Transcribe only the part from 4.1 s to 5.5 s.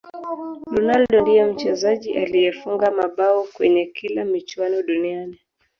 michuano duniani